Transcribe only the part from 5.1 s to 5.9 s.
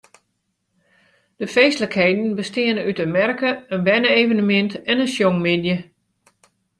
sjongmiddei.